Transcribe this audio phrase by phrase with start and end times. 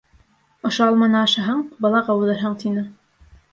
[0.69, 2.89] Ошо алманы ашаһаң, балаға уҙырһың, тине.